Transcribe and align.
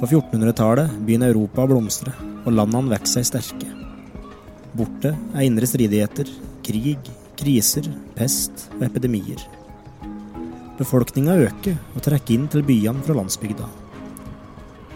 På 0.00 0.06
1400-tallet 0.06 0.92
begynner 1.04 1.28
Europa 1.28 1.66
å 1.66 1.68
blomstre, 1.68 2.14
og 2.48 2.54
landene 2.56 2.88
vokser 2.94 3.20
seg 3.20 3.44
sterke. 3.52 3.66
Borte 4.72 5.10
er 5.12 5.44
indre 5.44 5.66
stridigheter, 5.68 6.30
krig, 6.64 7.10
kriser, 7.36 7.84
pest 8.16 8.70
og 8.78 8.86
epidemier. 8.86 9.42
Befolkninga 10.78 11.34
øker 11.44 11.76
og 11.92 12.00
trekker 12.06 12.32
inn 12.38 12.46
til 12.48 12.64
byene 12.64 13.04
fra 13.04 13.18
landsbygda. 13.18 13.68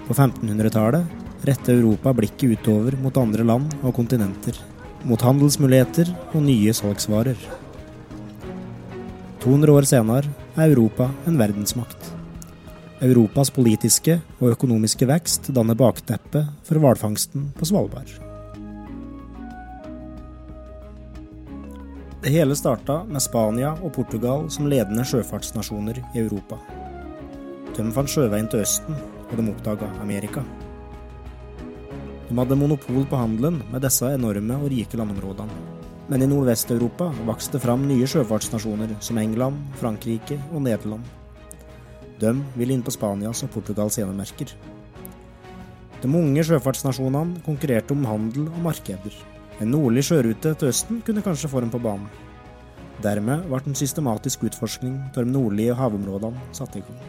På 0.07 0.17
1500-tallet 0.17 1.45
retter 1.51 1.77
Europa 1.77 2.15
blikket 2.17 2.57
utover 2.57 2.97
mot 3.05 3.21
andre 3.21 3.45
land 3.45 3.77
og 3.83 3.93
kontinenter, 3.99 4.57
mot 5.05 5.21
handelsmuligheter 5.21 6.15
og 6.33 6.41
nye 6.49 6.73
salgsvarer. 6.73 7.37
200 9.45 9.77
år 9.77 9.93
senere 9.93 10.33
er 10.57 10.71
Europa 10.71 11.11
en 11.29 11.37
verdensmakt. 11.37 12.04
Europas 13.03 13.51
politiske 13.51 14.21
og 14.39 14.53
økonomiske 14.53 15.07
vekst 15.11 15.49
danner 15.55 15.75
bakteppet 15.75 16.47
for 16.63 16.79
hvalfangsten 16.79 17.49
på 17.59 17.67
Svalbard. 17.67 18.13
Det 22.23 22.31
hele 22.33 22.55
starta 22.57 23.01
med 23.05 23.21
Spania 23.21 23.73
og 23.83 23.93
Portugal 23.97 24.47
som 24.51 24.69
ledende 24.71 25.05
sjøfartsnasjoner 25.05 25.99
i 26.15 26.23
Europa. 26.23 26.61
De 27.75 27.89
fant 27.93 28.09
sjøveien 28.09 28.47
til 28.49 28.63
Østen, 28.63 28.95
og 29.27 29.35
de 29.37 29.49
oppdaga 29.51 29.91
Amerika. 30.01 30.45
De 32.29 32.39
hadde 32.39 32.57
monopol 32.57 33.05
på 33.11 33.19
handelen 33.19 33.59
med 33.73 33.83
disse 33.85 34.07
enorme 34.15 34.61
og 34.63 34.71
rike 34.71 34.97
landområdene. 35.03 35.59
Men 36.09 36.23
i 36.23 36.31
Nordvest-Europa 36.31 37.11
vokste 37.27 37.59
det 37.59 37.65
fram 37.67 37.85
nye 37.91 38.07
sjøfartsnasjoner 38.09 38.97
som 39.03 39.19
England, 39.19 39.59
Frankrike 39.83 40.39
og 40.53 40.63
Nederland. 40.63 41.24
De 42.21 42.33
ville 42.55 42.77
inn 42.77 42.85
på 42.85 42.95
Spanias 42.95 43.43
og 43.47 43.51
Portugals 43.55 43.99
enemerker. 43.99 44.53
De 46.03 46.11
unge 46.11 46.45
sjøfartsnasjonene 46.45 47.41
konkurrerte 47.47 47.95
om 47.97 48.05
handel 48.07 48.51
og 48.51 48.61
markeder. 48.67 49.17
En 49.63 49.71
nordlig 49.73 50.05
sjørute 50.09 50.55
til 50.59 50.71
Østen 50.71 51.03
kunne 51.07 51.25
kanskje 51.25 51.51
få 51.51 51.63
dem 51.65 51.73
på 51.73 51.81
banen. 51.83 52.11
Dermed 53.03 53.49
ble 53.51 53.61
en 53.65 53.77
systematisk 53.79 54.45
utforskning 54.47 54.99
av 55.11 55.23
de 55.25 55.31
nordlige 55.33 55.75
havområdene 55.79 56.55
satt 56.55 56.77
i 56.79 56.85
gang. 56.87 57.05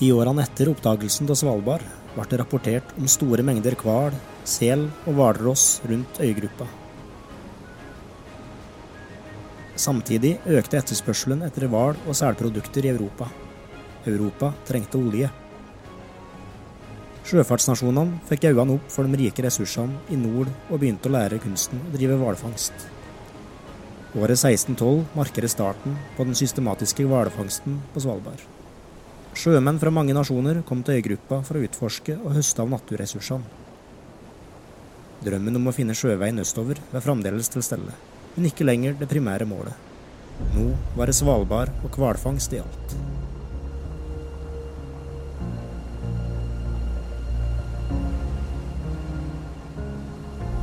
I 0.00 0.08
årene 0.16 0.46
etter 0.46 0.70
oppdagelsen 0.72 1.28
av 1.28 1.36
Svalbard 1.36 1.84
ble 2.14 2.24
det 2.30 2.38
rapportert 2.40 2.94
om 2.96 3.08
store 3.10 3.44
mengder 3.44 3.76
hval, 3.82 4.14
sel 4.48 4.86
og 5.04 5.18
hvalross 5.18 5.82
rundt 5.90 6.22
øygruppa. 6.24 6.79
Samtidig 9.80 10.34
økte 10.58 10.76
etterspørselen 10.76 11.40
etter 11.46 11.64
hval 11.72 11.96
og 12.04 12.16
selprodukter 12.18 12.84
i 12.84 12.90
Europa. 12.90 13.30
Europa 14.10 14.50
trengte 14.68 14.98
olje. 15.00 15.30
Sjøfartsnasjonene 17.30 18.20
fikk 18.28 18.50
øynene 18.50 18.76
opp 18.76 18.90
for 18.92 19.08
de 19.08 19.20
rike 19.22 19.44
ressursene 19.46 20.02
i 20.12 20.18
nord 20.20 20.50
og 20.68 20.82
begynte 20.82 21.08
å 21.08 21.14
lære 21.14 21.38
kunsten 21.40 21.80
å 21.86 21.94
drive 21.94 22.18
hvalfangst. 22.20 22.84
Året 24.18 24.36
1612 24.36 25.16
markerer 25.16 25.52
starten 25.52 25.96
på 26.16 26.28
den 26.28 26.36
systematiske 26.36 27.06
hvalfangsten 27.08 27.80
på 27.94 28.04
Svalbard. 28.04 28.44
Sjømenn 29.38 29.80
fra 29.80 29.94
mange 29.94 30.16
nasjoner 30.16 30.60
kom 30.66 30.84
til 30.84 30.98
øygruppa 30.98 31.40
for 31.46 31.56
å 31.56 31.64
utforske 31.64 32.18
og 32.18 32.34
høste 32.36 32.60
av 32.60 32.72
naturressursene. 32.74 33.56
Drømmen 35.24 35.56
om 35.60 35.68
å 35.70 35.76
finne 35.76 35.96
sjøveien 35.96 36.42
østover 36.42 36.80
var 36.90 37.04
fremdeles 37.04 37.48
til 37.52 37.64
stelle, 37.64 37.94
men 38.36 38.50
ikke 38.50 38.66
lenger 38.66 38.98
det 39.00 39.08
primære 39.10 39.48
målet. 39.48 39.74
Nå 40.54 40.70
var 40.96 41.10
det 41.10 41.16
Svalbard 41.18 41.72
og 41.84 41.96
hvalfangst 41.96 42.54
i 42.56 42.60
alt. 42.62 42.94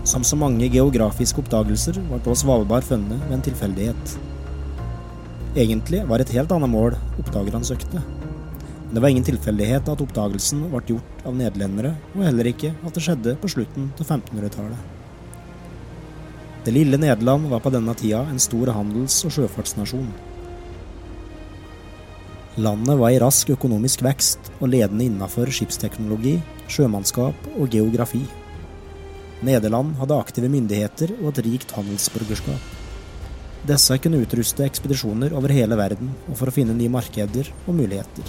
Som 0.07 0.23
så 0.23 0.37
mange 0.39 0.69
geografiske 0.71 1.41
oppdagelser 1.43 1.99
var 2.07 2.23
på 2.23 2.35
Svalbard 2.39 2.85
funnet 2.87 3.19
ved 3.27 3.37
en 3.37 3.43
tilfeldighet. 3.49 4.17
Egentlig 5.57 6.03
var 6.07 6.23
et 6.23 6.31
helt 6.31 6.51
annet 6.55 6.71
mål 6.71 6.95
oppdagerne 7.19 7.67
søkte. 7.67 8.03
Men 8.87 8.95
det 8.95 9.03
var 9.03 9.11
ingen 9.11 9.25
tilfeldighet 9.27 9.89
at 9.91 10.03
oppdagelsen 10.03 10.63
ble 10.71 10.83
gjort 10.93 11.25
av 11.27 11.35
nederlendere, 11.35 11.97
og 12.15 12.23
heller 12.23 12.47
ikke 12.53 12.71
at 12.77 12.95
det 12.95 13.03
skjedde 13.03 13.35
på 13.41 13.51
slutten 13.51 13.89
av 13.97 14.05
1500-tallet. 14.05 14.96
Det 16.67 16.73
lille 16.75 16.97
Nederland 16.99 17.47
var 17.47 17.61
på 17.63 17.71
denne 17.71 17.93
tida 17.95 18.25
en 18.27 18.41
stor 18.43 18.67
handels- 18.75 19.21
og 19.23 19.31
sjøfartsnasjon. 19.31 20.09
Landet 22.59 22.99
var 22.99 23.13
i 23.15 23.21
rask 23.23 23.53
økonomisk 23.55 24.03
vekst 24.03 24.49
og 24.57 24.73
ledende 24.73 25.05
innenfor 25.07 25.47
skipsteknologi, 25.47 26.33
sjømannskap 26.67 27.47
og 27.53 27.71
geografi. 27.71 28.25
Nederland 29.47 29.95
hadde 30.01 30.19
aktive 30.19 30.51
myndigheter 30.51 31.15
og 31.21 31.31
et 31.31 31.41
rikt 31.47 31.71
handelsborgerskap. 31.77 32.59
Disse 33.71 34.01
kunne 34.03 34.19
utruste 34.27 34.67
ekspedisjoner 34.67 35.39
over 35.39 35.55
hele 35.55 35.79
verden 35.79 36.11
og 36.27 36.35
for 36.35 36.51
å 36.51 36.57
finne 36.59 36.75
nye 36.75 36.91
markeder 36.91 37.47
og 37.63 37.79
muligheter. 37.79 38.27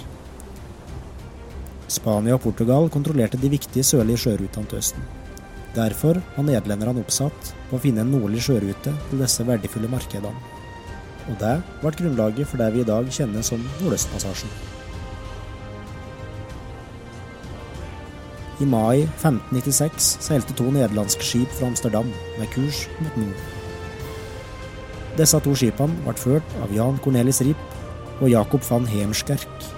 Spania 1.91 2.39
og 2.39 2.45
Portugal 2.47 2.87
kontrollerte 2.87 3.41
de 3.41 3.51
viktige 3.51 3.83
sørlige 3.83 4.29
sjørutene 4.29 4.71
til 4.71 4.79
Østen. 4.79 5.18
Derfor 5.79 6.17
var 6.35 6.43
nederlenderne 6.43 6.99
oppsatt 6.99 7.53
på 7.69 7.77
å 7.77 7.81
finne 7.81 8.03
en 8.03 8.09
nordlig 8.11 8.41
sjørute 8.43 8.91
til 8.91 9.21
disse 9.21 9.45
verdifulle 9.47 9.87
markedene. 9.91 10.33
Og 11.29 11.37
det 11.39 11.53
ble 11.79 11.91
grunnlaget 12.01 12.49
for 12.49 12.59
det 12.59 12.71
vi 12.73 12.81
i 12.83 12.87
dag 12.87 13.07
kjenner 13.13 13.45
som 13.45 13.61
Nordøstpassasjen. 13.79 14.51
I 18.59 18.67
mai 18.67 19.05
1596 19.05 20.09
seilte 20.25 20.55
to 20.57 20.65
nederlandske 20.73 21.23
skip 21.23 21.53
fra 21.55 21.69
Amsterdam 21.69 22.09
med 22.39 22.49
kurs 22.51 22.81
mot 22.99 23.21
nord. 23.21 23.45
Disse 25.19 25.39
to 25.45 25.53
skipene 25.55 25.95
ble 26.03 26.15
ført 26.19 26.57
av 26.65 26.73
Jan 26.75 26.99
Cornelis 27.05 27.39
Ripp 27.45 28.19
og 28.19 28.27
Jacob 28.33 28.65
van 28.67 28.89
Heemskerk. 28.89 29.69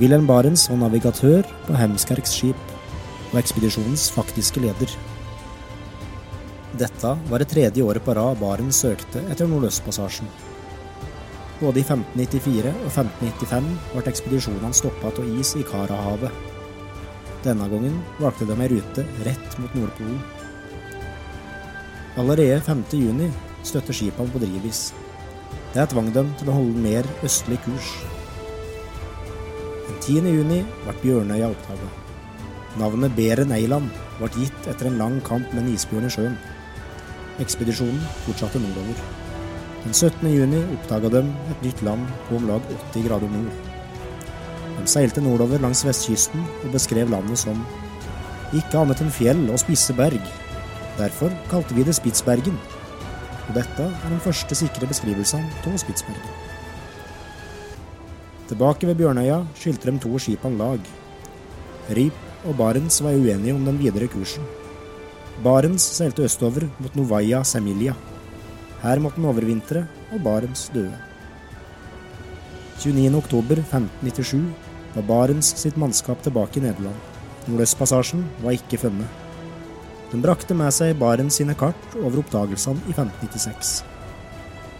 Wilhelm 0.00 0.26
Barents 0.26 0.66
var 0.72 0.80
navigatør 0.82 1.46
på 1.68 1.78
Hemskerks 1.78 2.34
skip, 2.40 2.66
og 3.30 3.38
ekspedisjonens 3.38 4.08
faktiske 4.10 4.62
leder. 4.64 4.90
Dette 6.78 7.16
var 7.26 7.42
det 7.42 7.48
tredje 7.50 7.82
året 7.82 8.04
på 8.04 8.14
rad 8.14 8.38
Barents 8.38 8.78
søkte 8.84 9.24
etter 9.32 9.48
Nordøstpassasjen. 9.50 10.28
Både 11.58 11.80
i 11.80 11.82
1594 11.82 12.70
og 12.70 12.92
1595 12.92 13.70
ble 13.90 14.04
ekspedisjonene 14.06 14.76
stoppa 14.78 15.10
av 15.10 15.32
is 15.40 15.56
i 15.58 15.64
Karahavet. 15.66 16.30
Denne 17.42 17.66
gangen 17.72 17.96
valgte 18.20 18.46
de 18.46 18.54
ei 18.54 18.68
rute 18.70 19.04
rett 19.26 19.56
mot 19.58 19.74
Nordpolen. 19.74 20.20
Allerede 22.20 22.60
5. 22.62 22.84
juni 22.92 23.30
støtte 23.66 23.96
skipene 23.96 24.30
på 24.30 24.42
drivis. 24.42 24.92
Det 25.74 25.88
tvang 25.90 26.12
dem 26.14 26.30
til 26.38 26.52
å 26.52 26.56
holde 26.60 26.84
mer 26.86 27.08
østlig 27.26 27.58
kurs. 27.66 27.90
Den 29.88 29.98
10. 30.22 30.30
juni 30.38 30.62
ble 30.84 30.96
Bjørnøya 31.02 31.50
oppdaga. 31.50 31.90
Navnet 32.78 33.18
Beren 33.18 33.52
Eiland 33.58 33.90
ble 34.20 34.30
gitt 34.38 34.70
etter 34.70 34.86
en 34.86 34.98
lang 35.02 35.18
kamp 35.26 35.50
med 35.50 35.64
en 35.64 35.74
isbjørn 35.74 36.06
i 36.06 36.14
sjøen. 36.14 36.40
Ekspedisjonen 37.40 38.00
fortsatte 38.26 38.60
nordover. 38.60 38.98
Den 39.84 39.94
17. 39.96 40.28
juni 40.28 40.60
oppdaga 40.74 41.08
de 41.14 41.22
et 41.52 41.62
nytt 41.64 41.82
land 41.86 42.08
på 42.28 42.36
om 42.36 42.48
lag 42.50 42.66
80 42.92 43.06
grader 43.06 43.32
nord. 43.32 43.54
De 44.76 44.84
seilte 44.88 45.24
nordover 45.24 45.62
langs 45.62 45.80
vestkysten 45.86 46.44
og 46.64 46.74
beskrev 46.74 47.08
landet 47.12 47.40
som 47.40 47.64
ikke 48.56 48.82
annet 48.82 49.00
enn 49.04 49.14
fjell 49.14 49.42
og 49.48 49.60
spisse 49.62 49.96
berg. 49.96 50.20
Derfor 50.98 51.32
kalte 51.48 51.76
vi 51.76 51.86
det 51.86 51.96
Spitsbergen. 51.96 52.56
Og 53.48 53.56
dette 53.56 53.88
er 53.88 54.08
den 54.10 54.22
første 54.22 54.56
sikre 54.58 54.88
beskrivelsen 54.90 55.46
av 55.64 55.80
Spitsbergen. 55.80 56.38
Tilbake 58.50 58.88
ved 58.88 58.98
Bjørnøya 58.98 59.44
skilte 59.56 59.88
de 59.88 60.00
to 60.02 60.18
skipene 60.20 60.58
lag. 60.60 60.92
Rip 61.96 62.44
og 62.44 62.56
Barents 62.58 63.00
var 63.04 63.16
uenige 63.16 63.54
om 63.54 63.64
den 63.64 63.78
videre 63.80 64.10
kursen. 64.10 64.44
Barents 65.40 65.84
seilte 65.96 66.26
østover 66.28 66.66
mot 66.84 66.96
Novaya 66.98 67.38
Semilja. 67.48 67.94
Her 68.82 69.00
måtte 69.00 69.16
den 69.16 69.28
overvintre, 69.30 69.86
og 70.12 70.20
Barents 70.20 70.66
døde. 70.74 70.98
29.10.1597 72.82 74.42
var 74.98 75.06
Barents 75.08 75.54
sitt 75.62 75.78
mannskap 75.80 76.20
tilbake 76.26 76.60
i 76.60 76.64
Nederland. 76.66 76.96
Nordøstpassasjen 77.48 78.26
var 78.44 78.58
ikke 78.58 78.82
funnet. 78.84 79.08
Den 80.12 80.20
brakte 80.20 80.56
med 80.58 80.74
seg 80.76 80.98
Barents 81.00 81.40
sine 81.40 81.56
kart 81.56 81.96
over 82.02 82.20
oppdagelsene 82.20 82.84
i 82.90 82.92
1596. 82.92 83.74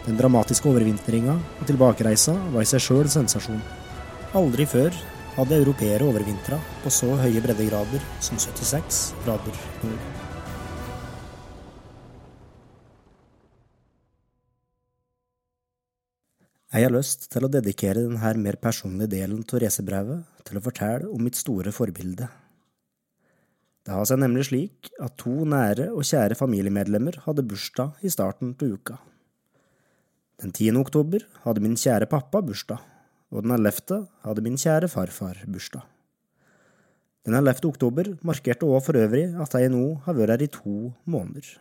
Den 0.04 0.20
dramatiske 0.20 0.68
overvintringa 0.68 1.38
og 1.40 1.68
tilbakereisa 1.68 2.36
var 2.52 2.66
i 2.66 2.68
seg 2.68 2.84
sjøl 2.84 3.08
sensasjon. 3.08 3.62
Aldri 4.36 4.68
før 4.68 4.92
hadde 5.38 5.62
europeere 5.62 6.04
overvintra 6.04 6.60
på 6.84 6.92
så 6.92 7.14
høye 7.22 7.40
breddegrader 7.44 8.04
som 8.20 8.36
76 8.36 9.06
grader 9.24 9.64
nord. 9.86 10.29
Jeg 16.80 16.86
har 16.86 16.94
lyst 16.94 17.26
til 17.28 17.44
å 17.44 17.48
dedikere 17.52 18.06
denne 18.06 18.30
mer 18.40 18.56
personlige 18.56 19.10
delen 19.12 19.42
av 19.42 19.58
racebrevet 19.60 20.44
til 20.48 20.56
å 20.56 20.62
fortelle 20.64 21.10
om 21.12 21.20
mitt 21.20 21.36
store 21.36 21.74
forbilde. 21.76 22.24
Det 23.84 23.92
har 23.92 24.08
seg 24.08 24.22
nemlig 24.22 24.46
slik 24.48 24.88
at 24.96 25.18
to 25.20 25.44
nære 25.44 25.90
og 25.92 26.08
kjære 26.08 26.38
familiemedlemmer 26.40 27.18
hadde 27.26 27.44
bursdag 27.50 28.00
i 28.00 28.14
starten 28.14 28.54
av 28.54 28.72
uka. 28.72 28.96
Den 30.40 30.56
10. 30.56 30.80
oktober 30.80 31.28
hadde 31.44 31.66
min 31.66 31.76
kjære 31.76 32.08
pappa 32.08 32.40
bursdag, 32.40 32.80
og 33.28 33.44
den 33.44 33.58
11. 33.58 34.00
hadde 34.24 34.48
min 34.48 34.56
kjære 34.56 34.88
farfar 34.88 35.44
bursdag. 35.52 35.84
Den 37.28 37.36
11. 37.36 37.60
oktober 37.74 38.14
markerte 38.24 38.64
òg 38.64 38.86
for 38.86 38.96
øvrig 38.96 39.26
at 39.36 39.60
jeg 39.60 39.74
nå 39.76 39.98
har 40.06 40.16
vært 40.16 40.38
her 40.38 40.48
i 40.48 40.54
to 40.56 40.94
måneder. 41.04 41.58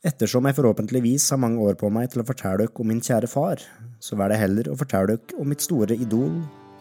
Ettersom 0.00 0.46
jeg 0.48 0.56
forhåpentligvis 0.56 1.26
har 1.28 1.36
mange 1.42 1.60
år 1.60 1.74
på 1.76 1.90
meg 1.92 2.06
til 2.08 2.22
å 2.22 2.24
fortelle 2.24 2.62
dere 2.62 2.80
om 2.80 2.86
min 2.88 3.02
kjære 3.04 3.28
far, 3.28 3.60
så 4.00 4.16
velger 4.16 4.32
jeg 4.32 4.42
heller 4.46 4.70
å 4.72 4.76
fortelle 4.80 5.12
dere 5.12 5.40
om 5.42 5.50
mitt 5.52 5.60
store 5.60 5.92
idol, 5.92 6.38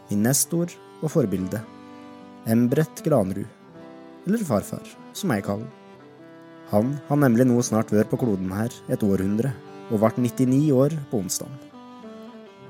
min 0.08 0.22
nestor 0.24 0.72
og 1.02 1.12
forbilde, 1.12 1.60
Embret 2.48 3.02
Granrud, 3.04 3.44
eller 4.24 4.46
farfar, 4.48 4.88
som 5.12 5.34
jeg 5.36 5.44
kaller 5.44 5.68
han. 6.70 6.94
har 7.10 7.20
nemlig 7.20 7.48
nå 7.50 7.60
snart 7.66 7.92
vært 7.92 8.12
på 8.12 8.22
kloden 8.22 8.54
her 8.56 8.72
et 8.88 9.04
århundre, 9.04 9.52
og 9.92 10.00
ble 10.00 10.24
99 10.30 10.72
år 10.72 10.96
på 11.12 11.20
onsdag. 11.20 11.52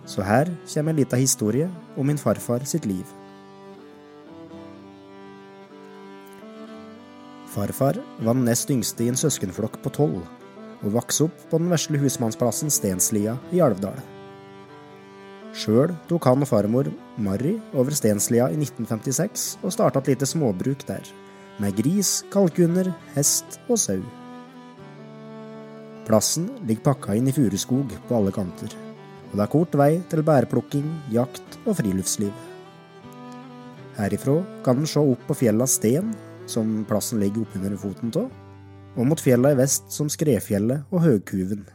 Så 0.10 0.26
her 0.26 0.50
kommer 0.74 0.96
en 0.96 0.98
liten 1.04 1.20
historie 1.20 1.70
om 1.96 2.08
min 2.08 2.18
farfar 2.18 2.66
sitt 2.66 2.90
liv. 2.90 3.06
Farfar 7.54 8.02
var 8.24 8.34
den 8.34 8.46
nest 8.50 8.72
yngste 8.72 9.06
i 9.06 9.14
en 9.14 9.20
søskenflokk 9.20 9.82
på 9.84 9.94
tolv 9.94 10.39
og 10.84 10.94
vokste 10.96 11.28
opp 11.28 11.44
på 11.52 11.60
den 11.60 11.72
vesle 11.72 12.00
husmannsplassen 12.02 12.72
Stenslia 12.74 13.36
i 13.56 13.62
Alvdal. 13.64 14.00
Sjøl 15.60 15.96
tok 16.08 16.28
han 16.30 16.46
og 16.46 16.50
farmor 16.50 16.90
Marry 17.18 17.56
over 17.74 17.96
Stenslia 17.98 18.48
i 18.54 18.58
1956 18.60 19.48
og 19.64 19.74
starta 19.74 20.02
et 20.02 20.14
lite 20.14 20.30
småbruk 20.30 20.86
der, 20.88 21.04
med 21.60 21.76
gris, 21.76 22.20
kalkuner, 22.32 22.92
hest 23.16 23.60
og 23.68 23.80
sau. 23.82 24.00
Plassen 26.08 26.48
ligger 26.66 26.86
pakka 26.92 27.18
inn 27.18 27.28
i 27.30 27.34
furuskog 27.36 27.92
på 28.08 28.18
alle 28.18 28.34
kanter, 28.34 28.72
og 29.30 29.36
det 29.36 29.44
er 29.46 29.52
kort 29.54 29.76
vei 29.78 29.92
til 30.10 30.24
bærplukking, 30.26 30.88
jakt 31.14 31.60
og 31.66 31.76
friluftsliv. 31.82 32.32
Herifra 34.00 34.40
kan 34.64 34.80
en 34.80 34.88
se 34.90 35.02
opp 35.04 35.26
på 35.28 35.38
fjella 35.42 35.68
Sten, 35.68 36.14
som 36.50 36.86
plassen 36.90 37.20
ligger 37.22 37.44
oppunder 37.44 37.76
foten 37.78 38.14
av, 38.22 38.30
og 38.98 39.10
mot 39.10 39.22
fjella 39.22 39.54
i 39.54 39.60
vest 39.60 39.92
som 39.94 40.10
Skrefjellet 40.12 40.88
og 40.90 41.04
Høgkuven. 41.06 41.66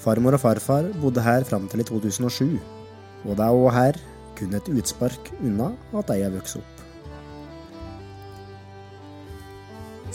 Farmor 0.00 0.38
og 0.38 0.40
farfar 0.40 0.88
bodde 1.02 1.20
her 1.20 1.44
fram 1.44 1.66
til 1.68 1.82
i 1.82 1.84
2007, 1.84 2.46
og 3.28 3.34
det 3.36 3.44
er 3.44 3.56
òg 3.56 3.72
her, 3.76 3.98
kun 4.38 4.56
et 4.56 4.70
utspark 4.72 5.28
unna, 5.42 5.74
at 5.92 6.08
de 6.08 6.22
har 6.22 6.32
vokst 6.32 6.56
opp. 6.60 6.76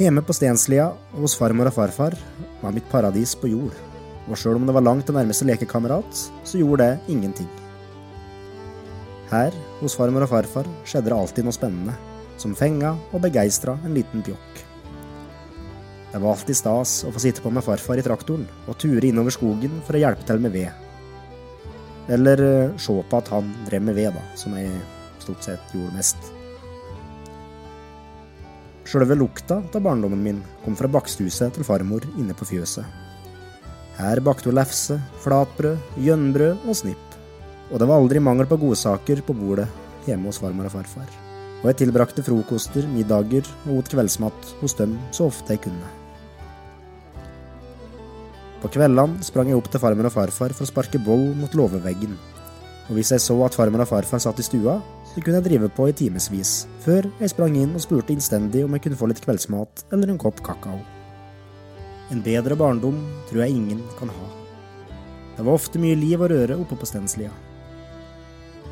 Hjemme 0.01 0.25
på 0.25 0.33
Stenslia 0.35 0.89
hos 1.13 1.37
farmor 1.39 1.69
og 1.69 1.77
farfar 1.77 2.17
var 2.63 2.73
mitt 2.75 2.89
paradis 2.91 3.35
på 3.37 3.53
jord, 3.53 3.77
og 4.25 4.41
sjøl 4.41 4.57
om 4.57 4.65
det 4.65 4.73
var 4.75 4.83
langt 4.83 5.05
til 5.07 5.15
nærmeste 5.15 5.45
lekekamerat, 5.47 6.25
så 6.43 6.59
gjorde 6.59 6.89
det 6.89 7.13
ingenting. 7.13 7.51
Her, 9.29 9.53
hos 9.79 9.95
farmor 9.97 10.25
og 10.25 10.33
farfar, 10.33 10.67
skjedde 10.83 11.13
det 11.13 11.19
alltid 11.19 11.45
noe 11.45 11.55
spennende, 11.55 11.95
som 12.41 12.57
fenga 12.57 12.97
og 13.13 13.21
begeistra 13.23 13.77
en 13.85 13.93
liten 13.95 14.25
pjokk. 14.25 14.64
Det 16.15 16.21
var 16.23 16.31
alltid 16.31 16.55
stas 16.55 16.91
å 17.03 17.09
få 17.11 17.19
sitte 17.19 17.41
på 17.43 17.49
med 17.51 17.63
farfar 17.65 17.99
i 17.99 18.03
traktoren 18.05 18.45
og 18.71 18.77
ture 18.79 19.03
innover 19.03 19.33
skogen 19.35 19.81
for 19.83 19.97
å 19.97 19.99
hjelpe 19.99 20.23
til 20.23 20.37
med 20.39 20.53
ved. 20.53 20.69
Eller 22.15 22.39
uh, 22.39 22.77
se 22.79 22.95
på 22.95 23.17
at 23.19 23.31
han 23.33 23.49
drev 23.65 23.83
med 23.83 23.97
ved, 23.97 24.15
da, 24.15 24.21
som 24.39 24.55
jeg 24.55 24.69
stort 25.19 25.43
sett 25.43 25.73
gjorde 25.75 25.91
mest. 25.97 26.29
Sjølve 28.87 29.17
lukta 29.19 29.57
av 29.59 29.83
barndommen 29.83 30.21
min 30.23 30.39
kom 30.63 30.77
fra 30.79 30.87
bakstuset 30.95 31.51
til 31.57 31.67
farmor 31.67 32.07
inne 32.13 32.37
på 32.37 32.47
fjøset. 32.47 32.87
Her 33.99 34.23
bakte 34.23 34.47
hun 34.47 34.55
lefse, 34.55 34.95
flatbrød, 35.25 35.99
gjønbrød 35.99 36.63
og 36.63 36.79
snipp, 36.79 37.19
og 37.73 37.83
det 37.83 37.91
var 37.91 37.99
aldri 37.99 38.23
mangel 38.23 38.47
på 38.47 38.61
godsaker 38.63 39.25
på 39.27 39.35
bordet 39.35 39.67
hjemme 40.07 40.31
hos 40.31 40.39
farmor 40.39 40.71
og 40.71 40.77
farfar. 40.77 41.11
Og 41.59 41.67
jeg 41.73 41.81
tilbrakte 41.83 42.23
frokoster, 42.23 42.87
middager 42.95 43.43
og 43.65 43.81
åt 43.81 43.93
kveldsmat 43.97 44.57
hos 44.63 44.79
dem 44.79 44.95
så 45.11 45.27
ofte 45.27 45.57
jeg 45.57 45.65
kunne. 45.67 45.95
På 48.65 48.71
kveldene 48.73 49.21
sprang 49.21 49.51
jeg 49.51 49.59
opp 49.59 49.67
til 49.69 49.77
farmor 49.77 50.07
og 50.09 50.13
farfar 50.15 50.53
for 50.57 50.65
å 50.65 50.67
sparke 50.71 50.97
boll 51.05 51.27
mot 51.37 51.53
låveveggen. 51.53 52.15
Og 52.89 52.97
hvis 52.97 53.11
jeg 53.13 53.21
så 53.21 53.35
at 53.45 53.53
farmor 53.53 53.83
og 53.83 53.91
farfar 53.91 54.23
satt 54.23 54.41
i 54.41 54.45
stua, 54.47 54.79
så 55.05 55.21
kunne 55.21 55.37
jeg 55.37 55.45
drive 55.45 55.69
på 55.77 55.85
i 55.85 55.93
timevis, 55.93 56.53
før 56.81 57.05
jeg 57.19 57.29
sprang 57.29 57.59
inn 57.61 57.77
og 57.77 57.85
spurte 57.85 58.15
innstendig 58.15 58.63
om 58.65 58.73
jeg 58.73 58.87
kunne 58.87 58.97
få 58.97 59.11
litt 59.11 59.21
kveldsmat 59.21 59.85
eller 59.93 60.09
en 60.09 60.17
kopp 60.17 60.41
kakao. 60.41 60.81
En 62.09 62.25
bedre 62.25 62.57
barndom 62.57 62.97
tror 63.29 63.45
jeg 63.45 63.53
ingen 63.53 63.85
kan 64.01 64.09
ha. 64.09 64.33
Det 65.37 65.45
var 65.45 65.61
ofte 65.61 65.85
mye 65.85 66.01
liv 66.01 66.25
og 66.25 66.33
røre 66.33 66.57
oppe 66.57 66.81
på 66.81 66.89
Stenslia. 66.89 67.29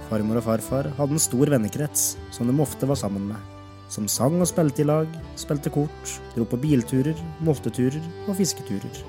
Farmor 0.10 0.42
og 0.42 0.50
farfar 0.50 0.90
hadde 0.98 1.20
en 1.20 1.28
stor 1.30 1.54
vennekrets 1.54 2.16
som 2.34 2.50
de 2.50 2.62
ofte 2.66 2.90
var 2.90 2.98
sammen 2.98 3.30
med, 3.30 3.58
som 3.94 4.10
sang 4.10 4.42
og 4.42 4.50
spilte 4.50 4.82
i 4.82 4.90
lag, 4.90 5.20
spilte 5.38 5.70
kort, 5.70 6.22
dro 6.34 6.50
på 6.50 6.66
bilturer, 6.66 7.28
molteturer 7.46 8.02
og 8.26 8.40
fisketurer. 8.42 9.06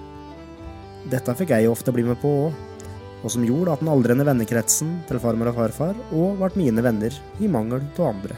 Dette 1.10 1.34
fikk 1.36 1.52
jeg 1.52 1.68
ofte 1.68 1.92
bli 1.92 2.04
med 2.06 2.16
på 2.22 2.30
òg, 2.46 2.54
og 3.24 3.32
som 3.32 3.44
gjorde 3.44 3.74
at 3.74 3.82
den 3.82 3.90
aldrende 3.92 4.24
vennekretsen 4.24 4.98
til 5.08 5.20
farmor 5.20 5.50
og 5.50 5.58
farfar 5.58 5.96
òg 6.16 6.40
ble 6.40 6.50
mine 6.62 6.84
venner, 6.84 7.12
i 7.40 7.48
mangel 7.48 7.82
av 7.98 8.10
andre. 8.10 8.36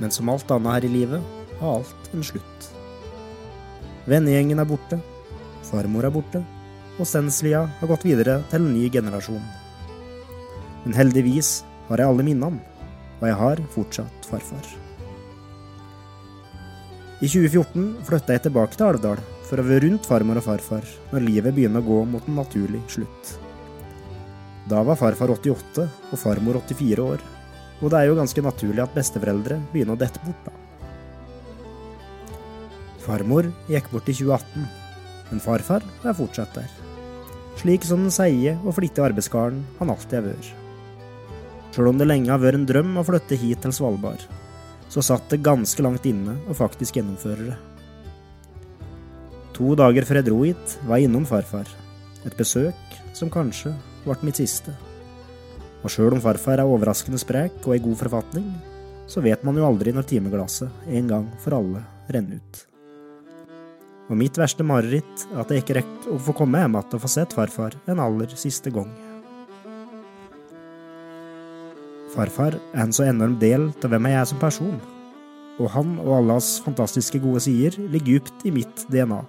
Men 0.00 0.12
som 0.12 0.28
alt 0.28 0.50
annet 0.52 0.76
her 0.76 0.86
i 0.88 0.92
livet 0.92 1.36
har 1.60 1.78
alt 1.78 2.10
en 2.12 2.24
slutt. 2.24 2.70
Vennegjengen 4.06 4.60
er 4.60 4.68
borte, 4.68 4.98
farmor 5.64 6.08
er 6.08 6.12
borte, 6.12 6.42
og 6.96 7.08
Stenslia 7.08 7.64
har 7.80 7.90
gått 7.90 8.04
videre 8.04 8.42
til 8.50 8.60
en 8.60 8.74
ny 8.76 8.90
generasjon. 8.92 9.44
Men 10.84 10.96
heldigvis 10.96 11.62
har 11.88 12.00
jeg 12.00 12.12
alle 12.12 12.26
minnene, 12.26 12.60
og 13.16 13.24
jeg 13.30 13.40
har 13.40 13.64
fortsatt 13.72 14.28
farfar. 14.28 14.68
I 17.24 17.28
2014 17.32 18.04
flytta 18.04 18.36
jeg 18.36 18.44
tilbake 18.44 18.76
til 18.76 18.90
Alvdal 18.90 19.24
for 19.46 19.60
å 19.60 19.66
være 19.66 19.84
rundt 19.86 20.06
farmor 20.08 20.40
og 20.40 20.46
farfar 20.46 20.86
når 21.12 21.26
livet 21.26 21.54
begynner 21.54 21.82
å 21.82 21.86
gå 21.86 21.98
mot 22.10 22.26
en 22.26 22.40
naturlig 22.40 22.82
slutt. 22.90 23.36
Da 24.66 24.82
var 24.82 24.98
farfar 24.98 25.30
88 25.36 25.86
og 25.86 26.18
farmor 26.18 26.58
84 26.64 27.04
år, 27.04 27.22
og 27.80 27.92
det 27.92 27.98
er 28.00 28.08
jo 28.08 28.16
ganske 28.18 28.42
naturlig 28.42 28.82
at 28.82 28.94
besteforeldre 28.96 29.60
begynner 29.70 29.94
å 29.94 30.00
dette 30.00 30.22
bort, 30.24 30.48
da. 30.48 30.54
Farmor 33.06 33.46
gikk 33.70 33.92
bort 33.92 34.10
i 34.10 34.16
2018, 34.18 34.66
men 35.30 35.42
farfar 35.44 35.86
er 36.02 36.16
fortsatt 36.18 36.56
der. 36.58 36.72
Slik 37.60 37.86
som 37.86 38.02
den 38.02 38.14
seige 38.14 38.56
og 38.64 38.74
flittige 38.76 39.06
arbeidskaren 39.06 39.62
han 39.78 39.92
alltid 39.94 40.18
har 40.18 40.26
vært. 40.32 40.50
Sjøl 41.76 41.92
om 41.92 42.00
det 42.00 42.08
lenge 42.08 42.32
har 42.32 42.42
vært 42.42 42.58
en 42.58 42.66
drøm 42.66 42.98
å 42.98 43.06
flytte 43.06 43.38
hit 43.38 43.62
til 43.62 43.74
Svalbard, 43.76 44.26
så 44.90 45.04
satt 45.04 45.30
det 45.30 45.44
ganske 45.46 45.82
langt 45.84 46.06
inne 46.08 46.38
å 46.50 46.56
faktisk 46.56 46.98
gjennomføre 46.98 47.50
det. 47.52 47.56
To 49.56 49.72
dager 49.72 50.04
før 50.04 50.20
jeg 50.20 50.26
dro 50.26 50.42
hit, 50.44 50.72
var 50.84 51.00
jeg 51.00 51.08
innom 51.08 51.24
farfar. 51.28 51.68
Et 52.28 52.34
besøk 52.36 52.96
som 53.16 53.30
kanskje 53.32 53.72
ble 54.04 54.16
mitt 54.26 54.36
siste. 54.36 54.74
Og 55.80 55.92
sjøl 55.92 56.16
om 56.16 56.20
farfar 56.20 56.60
er 56.60 56.68
overraskende 56.68 57.20
sprek 57.22 57.62
og 57.64 57.76
i 57.76 57.80
god 57.80 57.96
forfatning, 58.02 58.50
så 59.08 59.22
vet 59.24 59.44
man 59.46 59.56
jo 59.56 59.64
aldri 59.64 59.94
når 59.94 60.08
timeglasset 60.10 60.88
en 60.98 61.08
gang 61.08 61.28
for 61.40 61.56
alle 61.56 61.80
renner 62.12 62.42
ut. 62.42 62.62
Og 64.10 64.18
mitt 64.20 64.36
verste 64.38 64.66
mareritt 64.66 65.24
er 65.32 65.40
at 65.42 65.50
jeg 65.50 65.64
ikke 65.64 65.78
rekker 65.78 66.12
å 66.14 66.18
få 66.26 66.34
komme 66.36 66.60
hjem 66.60 66.76
igjen 66.76 66.98
og 66.98 67.02
få 67.02 67.10
sett 67.10 67.34
farfar 67.34 67.78
en 67.90 68.02
aller 68.02 68.34
siste 68.38 68.70
gang. 68.74 68.90
Farfar 72.12 72.58
er 72.58 72.84
en 72.84 72.94
så 72.94 73.06
enorm 73.08 73.38
del 73.40 73.70
av 73.72 73.88
hvem 73.92 74.10
jeg 74.10 74.20
er 74.20 74.28
som 74.28 74.42
person, 74.42 74.76
og 75.56 75.72
han 75.72 75.96
og 76.04 76.12
alle 76.18 76.36
hans 76.36 76.52
fantastiske 76.64 77.22
gode 77.24 77.42
sider 77.46 77.80
ligger 77.88 78.20
dypt 78.20 78.46
i 78.46 78.54
mitt 78.54 78.84
DNA. 78.92 79.24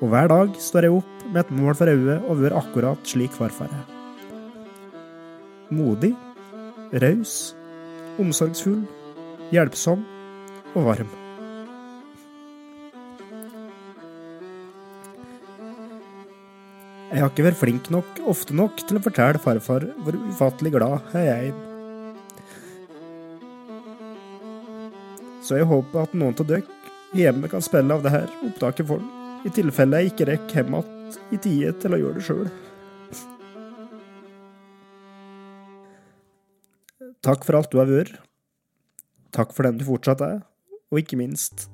Og 0.00 0.08
hver 0.08 0.30
dag 0.32 0.54
står 0.56 0.86
jeg 0.86 0.96
opp 0.96 1.24
med 1.28 1.42
et 1.42 1.50
mål 1.52 1.74
for 1.76 1.92
øyet 1.92 2.24
og 2.24 2.38
være 2.40 2.56
akkurat 2.56 3.08
slik 3.08 3.34
farfar 3.36 3.68
er. 3.68 3.82
Modig, 5.70 6.14
raus, 7.04 7.52
omsorgsfull, 8.18 8.80
hjelpsom 9.52 10.06
og 10.72 10.88
varm. 10.88 11.12
Jeg 17.10 17.20
har 17.20 17.32
ikke 17.34 17.44
vært 17.50 17.60
flink 17.60 17.92
nok 17.92 18.20
ofte 18.30 18.56
nok 18.56 18.80
til 18.86 18.96
å 18.96 19.04
fortelle 19.04 19.42
farfar 19.42 19.84
hvor 20.00 20.16
ufattelig 20.30 20.76
glad 20.78 21.12
jeg 21.12 21.50
er. 21.50 21.64
Så 25.44 25.60
jeg 25.60 25.68
håper 25.68 26.06
at 26.06 26.16
noen 26.16 26.36
av 26.38 26.46
dere 26.48 26.64
hjemme 27.12 27.50
kan 27.52 27.60
spille 27.60 27.92
av 27.92 28.06
det 28.06 28.14
her 28.14 28.30
opptaket 28.46 28.88
for 28.88 29.02
ham. 29.02 29.19
I 29.46 29.52
tilfelle 29.54 30.00
jeg 30.00 30.12
ikke 30.12 30.28
rekker 30.28 30.60
hjem 30.60 30.74
igjen 30.80 30.96
i 31.34 31.38
tide 31.42 31.72
til 31.82 31.96
å 31.96 32.00
gjøre 32.00 32.18
det 32.18 32.26
sjøl. 32.26 32.50
Takk 37.20 37.44
for 37.44 37.58
alt 37.58 37.72
du 37.72 37.80
har 37.80 37.90
vært. 37.90 38.16
Takk 39.34 39.52
for 39.54 39.68
den 39.68 39.78
du 39.78 39.84
fortsatt 39.86 40.24
er, 40.26 40.40
og 40.90 40.98
ikke 40.98 41.18
minst, 41.20 41.68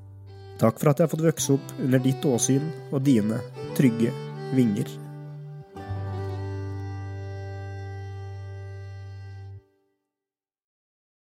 takk 0.61 0.77
for 0.77 0.91
at 0.91 1.01
jeg 1.01 1.07
har 1.07 1.13
fått 1.15 1.25
vokse 1.25 1.57
opp 1.57 1.75
under 1.81 2.03
ditt 2.05 2.29
åsyn 2.29 2.69
og 2.91 3.01
dine 3.07 3.41
trygge 3.79 4.13
vinger. 4.53 5.06